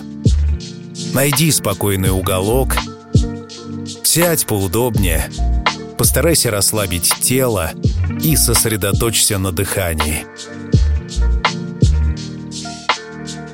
Найди 1.13 1.53
спокойный 1.53 2.11
уголок, 2.11 2.75
сядь 4.03 4.47
поудобнее, 4.47 5.31
постарайся 5.97 6.51
расслабить 6.51 7.15
тело 7.21 7.71
и 8.21 8.35
сосредоточься 8.35 9.39
на 9.39 9.53
дыхании. 9.53 10.27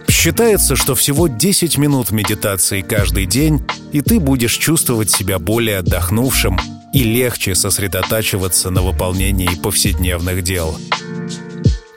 Считается, 0.08 0.74
что 0.74 0.94
всего 0.94 1.28
10 1.28 1.76
минут 1.76 2.12
медитации 2.12 2.80
каждый 2.80 3.26
день, 3.26 3.62
и 3.92 4.00
ты 4.00 4.18
будешь 4.18 4.56
чувствовать 4.56 5.10
себя 5.10 5.38
более 5.38 5.80
отдохнувшим 5.80 6.58
и 6.92 7.04
легче 7.04 7.54
сосредотачиваться 7.54 8.70
на 8.70 8.82
выполнении 8.82 9.60
повседневных 9.60 10.42
дел. 10.42 10.76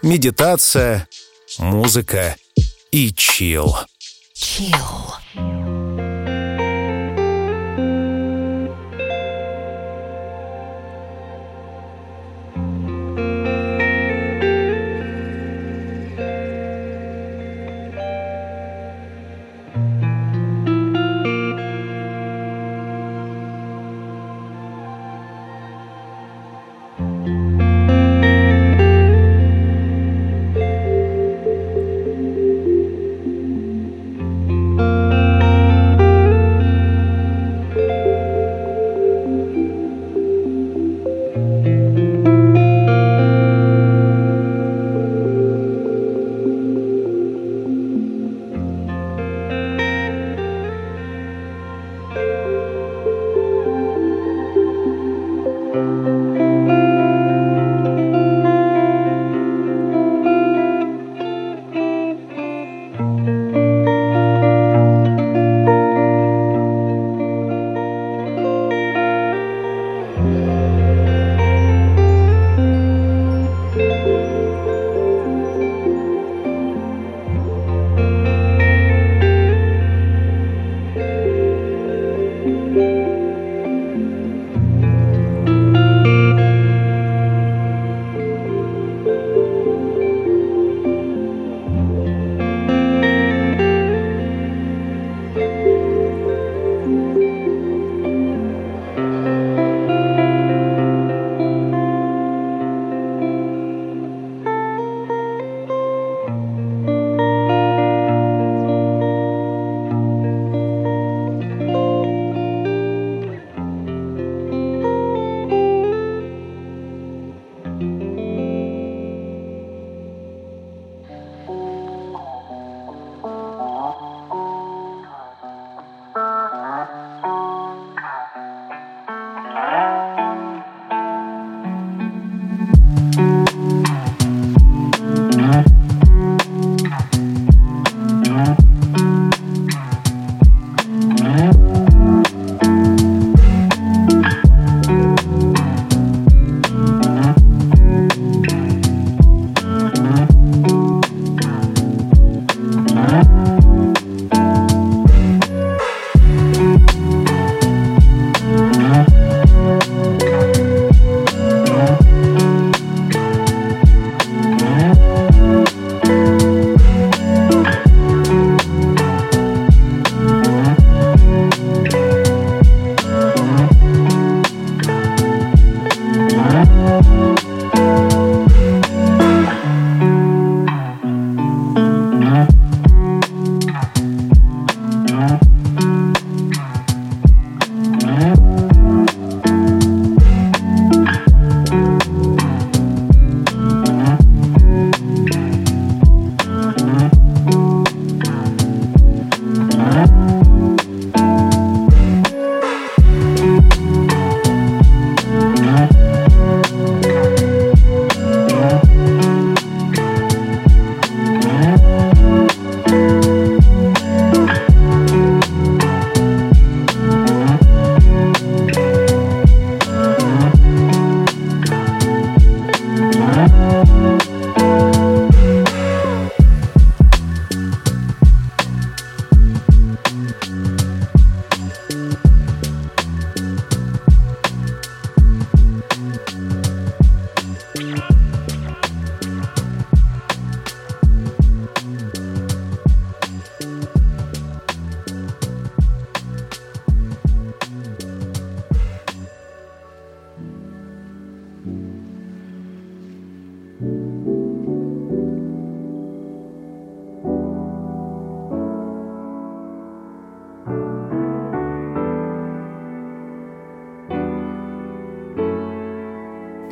медитация, 0.01 1.07
музыка 1.57 2.35
и 2.91 3.11
чил. 3.13 3.75
Chill. 4.35 5.22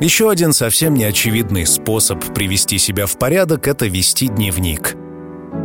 Еще 0.02 0.28
один 0.28 0.52
совсем 0.52 0.94
неочевидный 0.94 1.64
способ 1.64 2.18
привести 2.34 2.76
себя 2.78 3.06
в 3.06 3.16
порядок— 3.16 3.66
это 3.68 3.86
вести 3.86 4.26
дневник. 4.26 4.96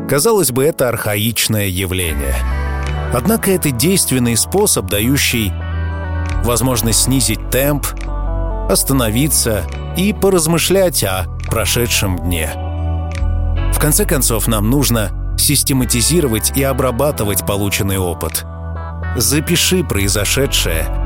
Казалось 0.07 0.51
бы, 0.51 0.63
это 0.63 0.89
архаичное 0.89 1.65
явление. 1.65 2.35
Однако 3.11 3.49
это 3.49 3.71
действенный 3.71 4.37
способ, 4.37 4.85
дающий 4.91 5.51
возможность 6.43 7.01
снизить 7.01 7.49
темп, 7.49 7.87
остановиться 8.69 9.63
и 9.97 10.13
поразмышлять 10.13 11.03
о 11.03 11.25
прошедшем 11.47 12.19
дне. 12.19 12.51
В 13.73 13.79
конце 13.79 14.05
концов, 14.05 14.47
нам 14.47 14.69
нужно 14.69 15.35
систематизировать 15.39 16.55
и 16.55 16.61
обрабатывать 16.61 17.43
полученный 17.43 17.97
опыт. 17.97 18.45
Запиши 19.15 19.83
произошедшее— 19.83 20.85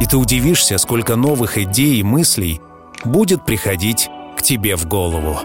и 0.00 0.06
ты 0.06 0.16
удивишься, 0.16 0.78
сколько 0.78 1.14
новых 1.14 1.58
идей 1.58 2.00
и 2.00 2.02
мыслей 2.02 2.60
будет 3.04 3.44
приходить 3.44 4.08
к 4.36 4.42
тебе 4.42 4.76
в 4.76 4.86
голову. 4.86 5.38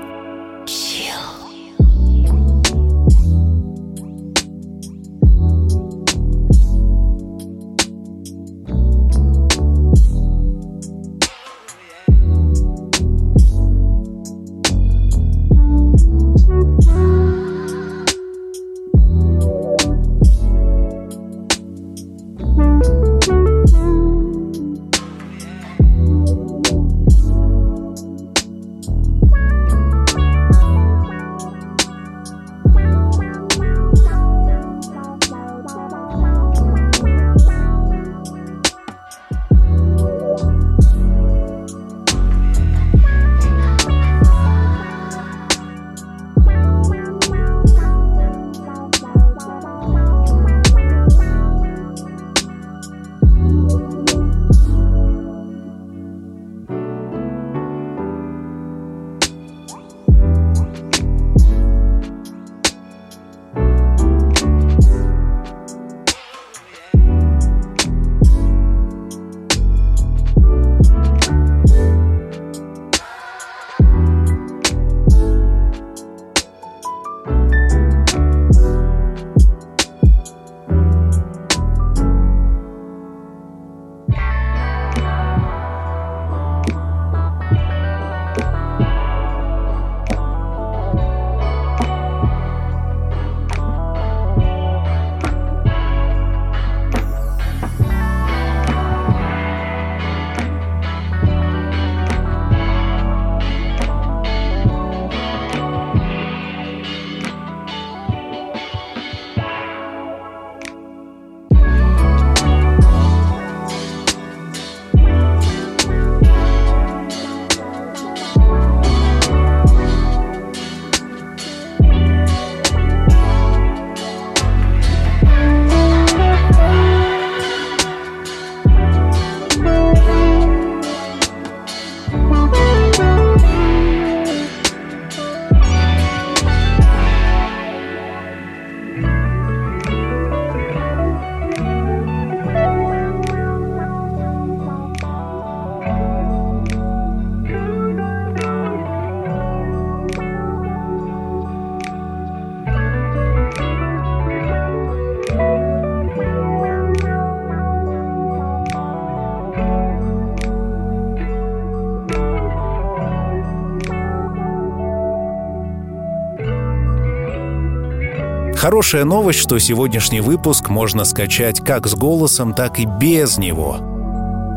Хорошая 168.65 169.05
новость, 169.05 169.37
что 169.37 169.59
сегодняшний 169.59 170.21
выпуск 170.21 170.69
можно 170.69 171.05
скачать 171.05 171.59
как 171.63 171.85
с 171.85 171.93
голосом, 171.93 172.55
так 172.55 172.79
и 172.79 172.85
без 172.85 173.37
него. 173.37 173.77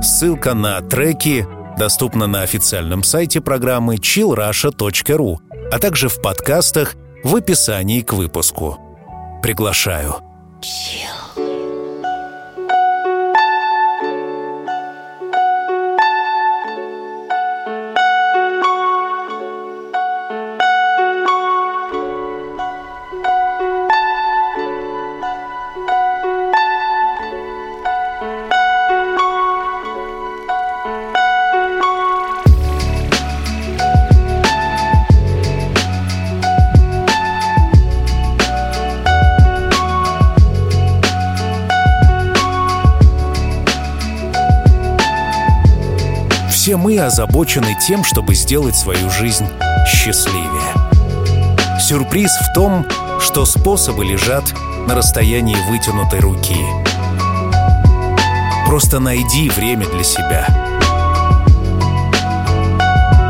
Ссылка 0.03 0.55
на 0.55 0.81
треки 0.81 1.47
доступна 1.79 2.27
на 2.27 2.41
официальном 2.41 3.03
сайте 3.03 3.43
программы 3.43 3.97
chillrusha.ru, 3.97 5.37
а 5.71 5.79
также 5.79 6.09
в 6.09 6.23
подкастах 6.23 6.95
в 7.23 7.37
описании 7.37 8.01
к 8.01 8.15
выпуску. 8.15 8.79
Приглашаю. 9.43 10.15
Chill. 10.63 11.48
Мы 46.99 47.05
озабочены 47.05 47.77
тем, 47.87 48.03
чтобы 48.03 48.35
сделать 48.35 48.75
свою 48.75 49.09
жизнь 49.09 49.47
счастливее. 49.87 50.75
Сюрприз 51.81 52.31
в 52.31 52.53
том, 52.55 52.85
что 53.21 53.45
способы 53.45 54.05
лежат 54.05 54.53
на 54.89 54.97
расстоянии 54.97 55.57
вытянутой 55.71 56.19
руки. 56.19 56.59
Просто 58.67 58.99
найди 58.99 59.49
время 59.49 59.87
для 59.87 60.03
себя. 60.03 60.47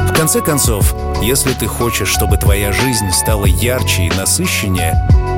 В 0.09 0.15
конце 0.17 0.41
концов, 0.41 0.95
если 1.21 1.53
ты 1.53 1.67
хочешь, 1.67 2.09
чтобы 2.09 2.39
твоя 2.39 2.73
жизнь 2.73 3.11
стала 3.13 3.45
ярче 3.45 4.05
и 4.05 4.11
насыщеннее, 4.11 4.95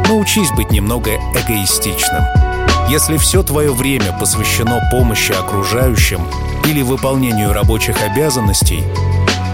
научись 0.06 0.52
быть 0.52 0.70
немного 0.70 1.16
эгоистичным. 1.34 2.49
Если 2.90 3.18
все 3.18 3.44
твое 3.44 3.72
время 3.72 4.12
посвящено 4.18 4.80
помощи 4.90 5.30
окружающим 5.30 6.26
или 6.66 6.82
выполнению 6.82 7.52
рабочих 7.52 8.02
обязанностей, 8.02 8.82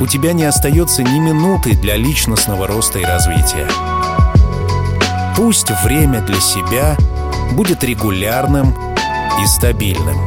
у 0.01 0.07
тебя 0.07 0.32
не 0.32 0.45
остается 0.45 1.03
ни 1.03 1.18
минуты 1.18 1.74
для 1.76 1.97
личностного 1.97 2.66
роста 2.66 2.99
и 2.99 3.05
развития. 3.05 3.68
Пусть 5.37 5.70
время 5.84 6.22
для 6.22 6.41
себя 6.41 6.97
будет 7.53 7.84
регулярным 7.84 8.74
и 9.43 9.47
стабильным. 9.47 10.26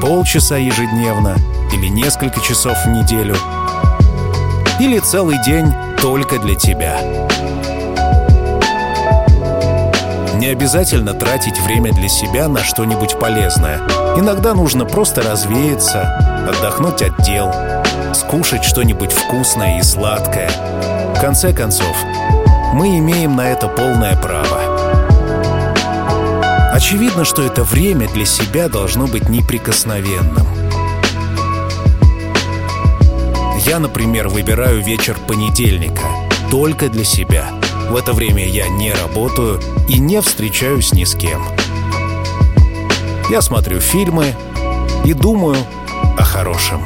Полчаса 0.00 0.56
ежедневно 0.56 1.34
или 1.72 1.88
несколько 1.88 2.40
часов 2.40 2.76
в 2.86 2.88
неделю. 2.90 3.34
Или 4.78 5.00
целый 5.00 5.42
день 5.44 5.66
только 6.00 6.38
для 6.38 6.54
тебя. 6.54 7.00
Не 10.46 10.52
обязательно 10.52 11.12
тратить 11.12 11.58
время 11.58 11.92
для 11.92 12.08
себя 12.08 12.46
на 12.46 12.62
что-нибудь 12.62 13.18
полезное. 13.18 13.80
Иногда 14.16 14.54
нужно 14.54 14.84
просто 14.84 15.20
развеяться, 15.22 16.46
отдохнуть 16.48 17.02
от 17.02 17.20
дел, 17.24 17.52
скушать 18.14 18.62
что-нибудь 18.62 19.10
вкусное 19.10 19.80
и 19.80 19.82
сладкое. 19.82 20.48
В 21.16 21.20
конце 21.20 21.52
концов, 21.52 21.96
мы 22.74 22.96
имеем 22.96 23.34
на 23.34 23.48
это 23.48 23.66
полное 23.66 24.16
право. 24.16 24.60
Очевидно, 26.72 27.24
что 27.24 27.42
это 27.42 27.64
время 27.64 28.08
для 28.10 28.24
себя 28.24 28.68
должно 28.68 29.08
быть 29.08 29.28
неприкосновенным. 29.28 30.46
Я, 33.66 33.80
например, 33.80 34.28
выбираю 34.28 34.80
вечер 34.80 35.16
понедельника 35.26 36.06
только 36.52 36.88
для 36.88 37.02
себя. 37.02 37.55
В 37.88 37.96
это 37.96 38.12
время 38.12 38.46
я 38.46 38.68
не 38.68 38.92
работаю 38.92 39.60
и 39.88 39.98
не 39.98 40.20
встречаюсь 40.20 40.92
ни 40.92 41.04
с 41.04 41.14
кем. 41.14 41.44
Я 43.30 43.40
смотрю 43.40 43.80
фильмы 43.80 44.34
и 45.04 45.12
думаю 45.12 45.56
о 46.18 46.22
хорошем. 46.22 46.82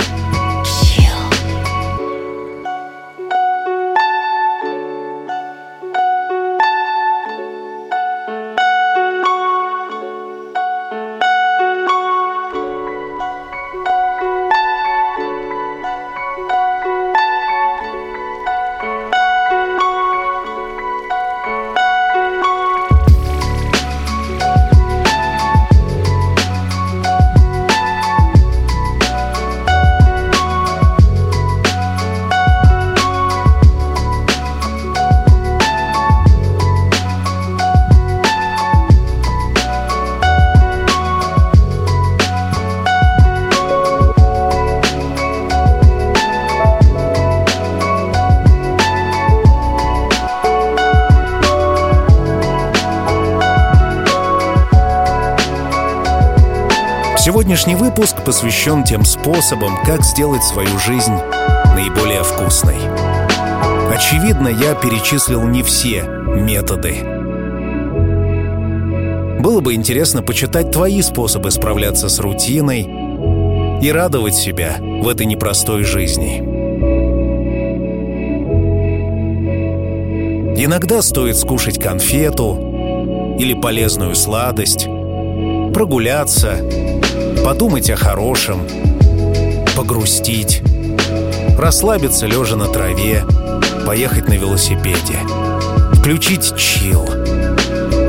Посвящен 58.31 58.85
тем 58.85 59.05
способам, 59.05 59.77
как 59.85 60.05
сделать 60.05 60.45
свою 60.45 60.79
жизнь 60.79 61.15
наиболее 61.75 62.23
вкусной. 62.23 62.77
Очевидно, 63.93 64.47
я 64.47 64.77
перечислил 64.77 65.43
не 65.43 65.65
все 65.65 66.05
методы. 66.05 67.03
Было 69.41 69.61
бы 69.61 69.75
интересно 69.75 70.23
почитать 70.23 70.71
твои 70.71 71.03
способы 71.03 71.51
справляться 71.51 72.09
с 72.09 72.21
рутиной 72.21 72.83
и 73.83 73.91
радовать 73.91 74.37
себя 74.37 74.77
в 74.79 75.09
этой 75.09 75.27
непростой 75.27 75.83
жизни. 75.83 76.39
Иногда 80.57 81.03
стоит 81.03 81.37
скушать 81.37 81.83
конфету 81.83 83.37
или 83.41 83.55
полезную 83.55 84.15
сладость, 84.15 84.85
прогуляться 85.75 86.61
подумать 87.51 87.91
о 87.91 87.97
хорошем, 87.97 88.61
погрустить, 89.77 90.63
расслабиться 91.59 92.27
лежа 92.27 92.55
на 92.55 92.69
траве, 92.69 93.25
поехать 93.85 94.29
на 94.29 94.35
велосипеде, 94.35 95.19
включить 95.95 96.57
чил 96.57 97.05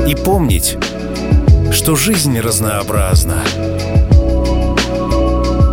и 0.06 0.14
помнить, 0.14 0.78
что 1.72 1.96
жизнь 1.96 2.38
разнообразна 2.38 3.42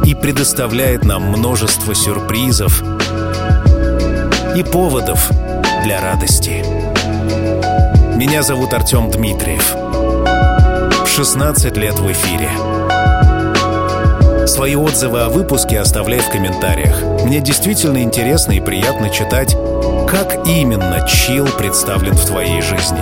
и 0.04 0.16
предоставляет 0.16 1.06
нам 1.06 1.26
множество 1.26 1.94
сюрпризов 1.94 2.82
и 4.56 4.64
поводов 4.64 5.30
для 5.84 6.02
радости. 6.02 6.66
Меня 8.16 8.42
зовут 8.42 8.74
Артем 8.74 9.12
Дмитриев. 9.12 9.76
16 11.06 11.78
лет 11.78 12.00
в 12.00 12.12
эфире. 12.12 12.50
Свои 14.50 14.76
отзывы 14.76 15.22
о 15.22 15.30
выпуске 15.30 15.80
оставляй 15.80 16.20
в 16.22 16.30
комментариях. 16.30 17.04
Мне 17.24 17.40
действительно 17.40 18.02
интересно 18.02 18.54
и 18.54 18.60
приятно 18.60 19.12
читать, 19.12 19.56
как 20.10 20.48
именно 20.48 21.08
чил 21.08 21.46
представлен 21.46 22.14
в 22.14 22.26
твоей 22.26 22.60
жизни. 22.62 23.00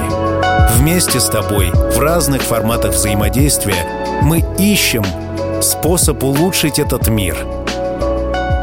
Вместе 0.77 1.21
с 1.21 1.25
тобой 1.29 1.71
в 1.71 1.99
разных 1.99 2.41
форматах 2.41 2.91
взаимодействия 2.93 4.19
мы 4.21 4.43
ищем 4.59 5.05
способ 5.61 6.21
улучшить 6.21 6.79
этот 6.79 7.07
мир. 7.07 7.37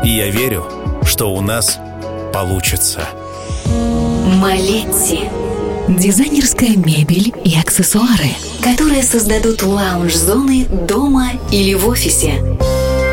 И 0.05 0.11
я 0.11 0.28
верю, 0.28 0.66
что 1.05 1.32
у 1.32 1.41
нас 1.41 1.78
получится. 2.35 3.01
Малетти. 3.64 5.20
Дизайнерская 5.89 6.76
мебель 6.76 7.32
и 7.45 7.59
аксессуары, 7.59 8.30
которые 8.62 9.03
создадут 9.03 9.62
лаунж-зоны 9.62 10.66
дома 10.66 11.28
или 11.51 11.74
в 11.74 11.89
офисе 11.89 12.53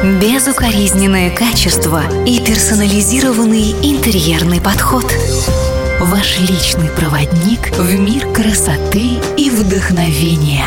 Безукоризненное 0.04 1.30
качество 1.30 2.02
и 2.26 2.40
персонализированный 2.40 3.72
интерьерный 3.84 4.60
подход. 4.60 5.06
Ваш 6.00 6.40
личный 6.40 6.90
проводник 6.90 7.70
в 7.78 8.00
мир 8.00 8.26
красоты 8.34 9.20
и 9.38 9.52
вдохновения. 9.52 10.66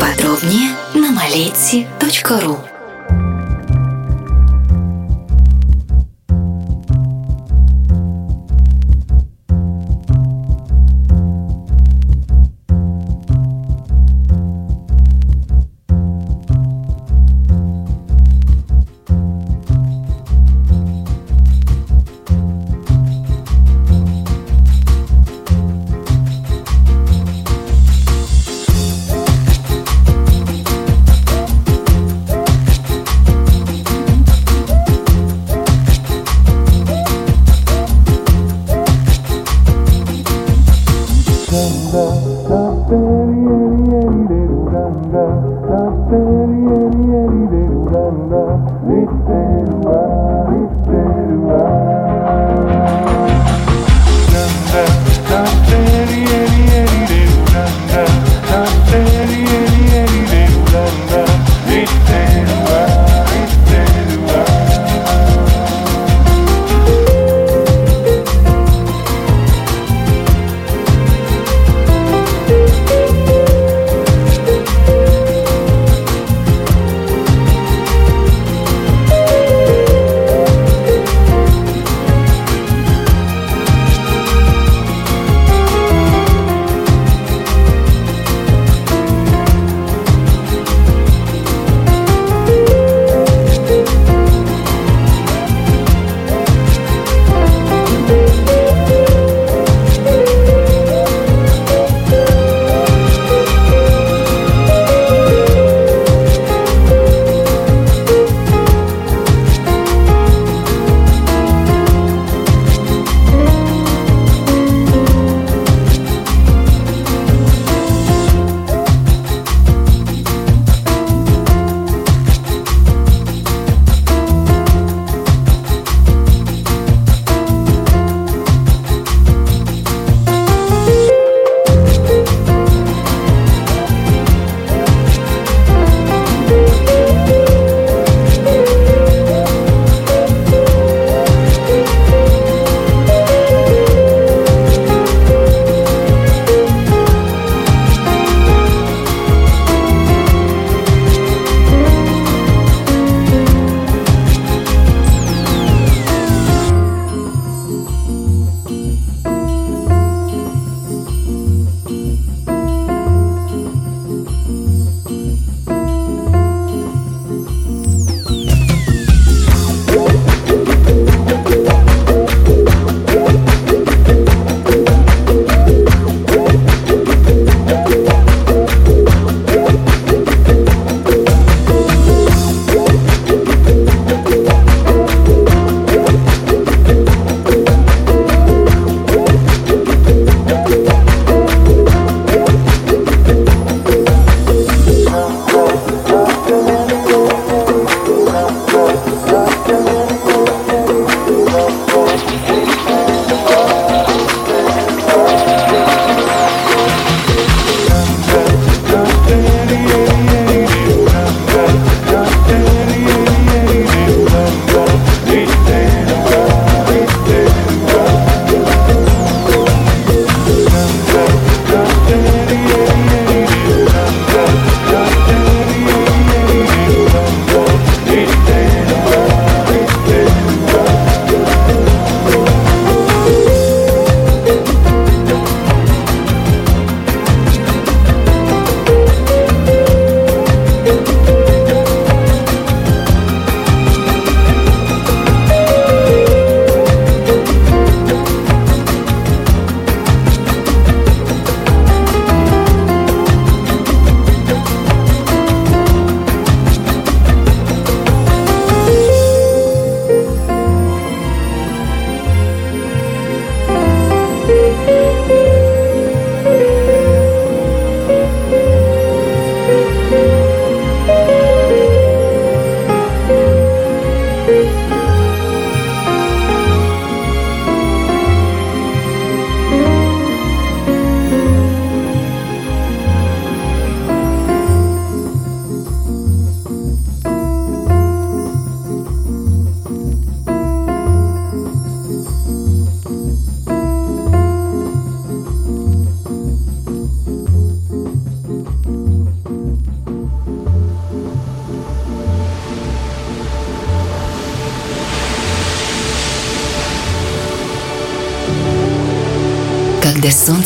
Подробнее 0.00 0.70
на 0.94 1.12
maleti.ru 1.12 2.73